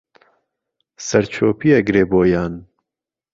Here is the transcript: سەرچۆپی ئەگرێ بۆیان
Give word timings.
سەرچۆپی 1.07 1.73
ئەگرێ 1.75 2.03
بۆیان 2.11 2.53